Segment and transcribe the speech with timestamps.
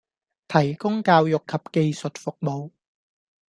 [0.47, 2.71] 提供教育及技術服務